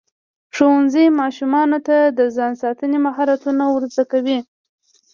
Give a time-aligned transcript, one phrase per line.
[0.55, 4.39] ښوونځی ماشومانو ته د ځان ساتنې مهارتونه ورزده کوي.